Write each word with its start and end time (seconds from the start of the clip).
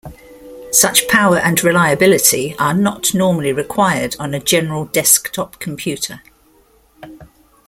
Such 0.71 1.07
power 1.07 1.37
and 1.37 1.63
reliability 1.63 2.55
are 2.57 2.73
not 2.73 3.13
normally 3.13 3.53
required 3.53 4.15
on 4.17 4.33
a 4.33 4.39
general 4.39 4.85
desktop 4.85 5.59
computer. 5.59 6.23